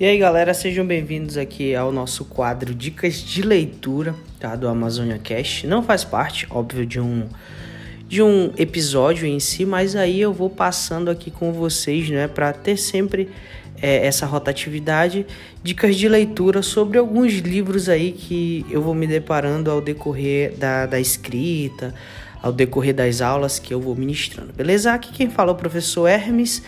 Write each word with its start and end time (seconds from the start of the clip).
E 0.00 0.04
aí 0.04 0.16
galera, 0.16 0.54
sejam 0.54 0.86
bem-vindos 0.86 1.36
aqui 1.36 1.74
ao 1.74 1.90
nosso 1.90 2.24
quadro 2.24 2.72
Dicas 2.72 3.16
de 3.16 3.42
Leitura 3.42 4.14
tá, 4.38 4.54
do 4.54 4.68
Amazônia 4.68 5.18
Cast. 5.18 5.66
Não 5.66 5.82
faz 5.82 6.04
parte, 6.04 6.46
óbvio, 6.50 6.86
de 6.86 7.00
um, 7.00 7.26
de 8.06 8.22
um 8.22 8.52
episódio 8.56 9.26
em 9.26 9.40
si, 9.40 9.66
mas 9.66 9.96
aí 9.96 10.20
eu 10.20 10.32
vou 10.32 10.48
passando 10.48 11.10
aqui 11.10 11.32
com 11.32 11.52
vocês, 11.52 12.08
né, 12.10 12.28
para 12.28 12.52
ter 12.52 12.76
sempre 12.76 13.28
é, 13.82 14.06
essa 14.06 14.24
rotatividade, 14.24 15.26
dicas 15.64 15.96
de 15.96 16.08
leitura 16.08 16.62
sobre 16.62 16.96
alguns 16.96 17.32
livros 17.32 17.88
aí 17.88 18.12
que 18.12 18.64
eu 18.70 18.80
vou 18.80 18.94
me 18.94 19.08
deparando 19.08 19.68
ao 19.68 19.80
decorrer 19.80 20.54
da, 20.54 20.86
da 20.86 21.00
escrita, 21.00 21.92
ao 22.40 22.52
decorrer 22.52 22.94
das 22.94 23.20
aulas 23.20 23.58
que 23.58 23.74
eu 23.74 23.80
vou 23.80 23.96
ministrando, 23.96 24.52
beleza? 24.52 24.92
Aqui 24.92 25.12
quem 25.12 25.28
fala 25.28 25.50
é 25.50 25.54
o 25.54 25.56
professor 25.56 26.06
Hermes. 26.06 26.62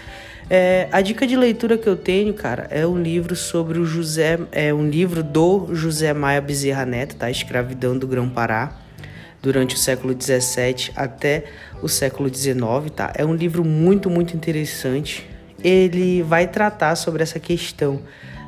É, 0.53 0.89
a 0.91 1.01
dica 1.01 1.29
de 1.29 1.37
leitura 1.37 1.79
que 1.79 1.89
eu 1.89 1.95
tenho, 1.95 2.35
cara, 2.35 2.67
é 2.71 2.85
um 2.85 3.01
livro 3.01 3.37
sobre 3.37 3.79
o 3.79 3.85
José, 3.85 4.37
é 4.51 4.75
um 4.75 4.91
livro 4.91 5.23
do 5.23 5.73
José 5.73 6.13
Maia 6.13 6.41
Bezerra 6.41 6.85
Neto, 6.85 7.15
tá? 7.15 7.31
Escravidão 7.31 7.97
do 7.97 8.05
Grão-Pará, 8.05 8.77
durante 9.41 9.77
o 9.77 9.79
século 9.79 10.13
17 10.13 10.91
até 10.97 11.45
o 11.81 11.89
século 11.89 12.29
19, 12.29 12.91
tá? 12.91 13.13
É 13.15 13.25
um 13.25 13.33
livro 13.33 13.65
muito, 13.65 14.11
muito 14.11 14.37
interessante. 14.37 15.25
Ele 15.63 16.21
vai 16.25 16.49
tratar 16.49 16.97
sobre 16.97 17.23
essa 17.23 17.39
questão 17.39 18.03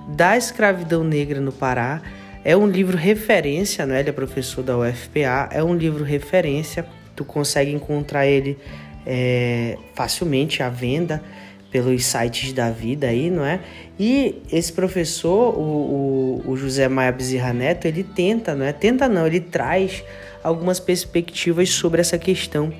da 0.09 0.37
escravidão 0.37 1.05
negra 1.05 1.41
no 1.41 1.53
Pará. 1.53 2.03
É 2.45 2.56
um 2.56 2.66
livro 2.66 2.97
referência, 2.97 3.87
né? 3.87 4.00
Ele 4.00 4.11
é 4.11 4.12
professor 4.12 4.64
da 4.64 4.77
UFPA, 4.77 5.50
é 5.53 5.62
um 5.62 5.77
livro 5.77 6.03
referência. 6.03 6.84
Tu 7.14 7.25
consegue 7.25 7.70
encontrar 7.70 8.27
ele 8.27 8.59
é, 9.06 9.78
facilmente 9.95 10.64
à 10.64 10.69
venda 10.69 11.23
pelos 11.73 12.05
sites 12.05 12.53
da 12.53 12.71
vida 12.71 13.07
aí, 13.07 13.31
não 13.31 13.45
é? 13.45 13.59
E 13.98 14.42
esse 14.53 14.70
professor, 14.70 15.59
o, 15.59 16.42
o, 16.47 16.51
o 16.51 16.56
José 16.56 16.87
Maia 16.87 17.11
Bezerra 17.11 17.55
Neto, 17.55 17.87
ele 17.87 18.05
tenta, 18.05 18.55
não 18.55 18.67
é? 18.67 18.73
Tenta 18.73 19.09
não, 19.09 19.27
ele 19.27 19.41
traz 19.41 20.05
algumas 20.45 20.78
perspectivas 20.78 21.70
sobre 21.70 22.03
essa 22.03 22.19
questão 22.19 22.70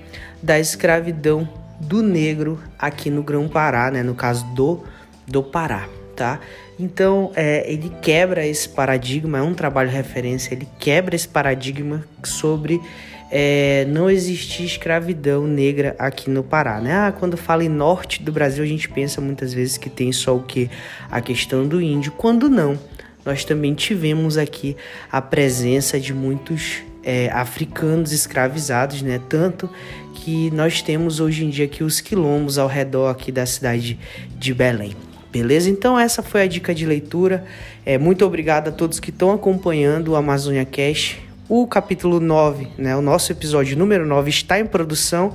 da 0.43 0.61
escravidão 0.61 1.49
do 1.81 2.03
negro 2.03 2.61
aqui 2.79 3.09
no 3.09 3.23
Grão-Pará, 3.23 3.91
né? 3.91 4.03
No 4.03 4.15
caso 4.15 4.45
do, 4.55 4.85
do 5.27 5.43
Pará, 5.43 5.89
tá? 6.15 6.39
Então, 6.79 7.33
é, 7.35 7.65
ele 7.73 7.91
quebra 8.03 8.47
esse 8.47 8.69
paradigma, 8.69 9.39
é 9.39 9.43
um 9.43 9.55
trabalho 9.55 9.89
referência, 9.89 10.53
ele 10.53 10.69
quebra 10.79 11.17
esse 11.17 11.29
paradigma 11.29 12.05
sobre 12.25 12.81
é, 13.35 13.87
não 13.89 14.11
existir 14.11 14.63
escravidão 14.63 15.47
negra 15.47 15.97
aqui 15.99 16.29
no 16.29 16.45
Pará, 16.45 16.79
né? 16.83 16.93
Ah, 16.93 17.13
quando 17.13 17.35
fala 17.35 17.65
em 17.65 17.69
norte 17.69 18.23
do 18.23 18.31
Brasil, 18.31 18.63
a 18.63 18.67
gente 18.67 18.91
pensa 18.91 19.23
muitas 19.23 19.55
vezes 19.55 19.79
que 19.79 19.89
tem 19.89 20.13
só 20.13 20.37
o 20.37 20.43
que? 20.43 20.69
A 21.11 21.19
questão 21.23 21.67
do 21.67 21.81
índio, 21.81 22.13
quando 22.13 22.51
não. 22.51 22.79
Nós 23.25 23.43
também 23.43 23.73
tivemos 23.73 24.37
aqui 24.37 24.77
a 25.11 25.23
presença 25.23 25.99
de 25.99 26.13
muitos 26.13 26.83
é, 27.03 27.31
africanos 27.31 28.13
escravizados, 28.13 29.01
né? 29.01 29.19
Tanto 29.31 29.71
que 30.13 30.51
nós 30.51 30.83
temos 30.83 31.19
hoje 31.19 31.47
em 31.47 31.49
dia 31.49 31.65
aqui 31.65 31.83
os 31.83 32.03
quilombos 32.03 32.59
ao 32.59 32.69
redor 32.69 33.09
aqui 33.09 33.33
da 33.33 33.47
cidade 33.47 33.99
de 34.37 34.53
Belém. 34.53 34.95
Beleza? 35.31 35.71
Então 35.71 35.99
essa 35.99 36.23
foi 36.23 36.43
a 36.43 36.47
dica 36.47 36.75
de 36.75 36.85
leitura. 36.85 37.47
É, 37.87 37.97
muito 37.97 38.27
obrigado 38.27 38.69
a 38.69 38.73
todos 38.73 39.01
que 39.01 39.09
estão 39.09 39.33
acompanhando 39.33 40.09
o 40.09 40.17
Amazônia 40.17 40.67
Cash. 40.67 41.17
O 41.49 41.67
capítulo 41.67 42.21
9, 42.21 42.69
né, 42.79 42.97
o 42.97 43.03
nosso 43.03 43.33
episódio 43.33 43.77
número 43.77 44.07
9 44.07 44.31
está 44.31 44.61
em 44.61 44.67
produção 44.67 45.35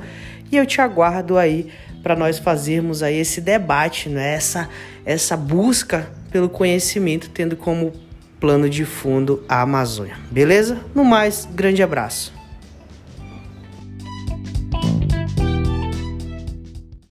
e 0.52 0.56
eu 0.56 0.66
te 0.66 0.80
aguardo 0.80 1.38
aí 1.38 1.68
para 2.02 2.16
nós 2.16 2.40
fazermos 2.40 3.04
aí 3.04 3.18
esse 3.18 3.42
debate, 3.42 4.08
né, 4.08 4.34
essa, 4.34 4.70
essa 5.06 5.36
busca 5.36 6.10
pelo 6.32 6.48
conhecimento, 6.48 7.30
tendo 7.30 7.58
como 7.58 7.92
plano 8.40 8.70
de 8.70 8.86
fundo 8.86 9.44
a 9.50 9.62
Amazônia. 9.62 10.16
Beleza? 10.32 10.80
No 10.96 11.04
mais, 11.04 11.48
grande 11.54 11.84
abraço. 11.84 12.37